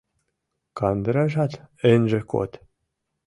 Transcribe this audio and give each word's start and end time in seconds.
Кандыражат 0.77 1.53
ынже 1.91 2.19
код. 2.31 2.51